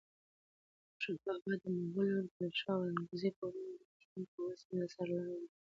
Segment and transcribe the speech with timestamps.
[0.93, 5.43] خوشحال بابا د مغول پادشاه اورنګزیب په وړاندې د پښتنو د مقاومت سرلاری و.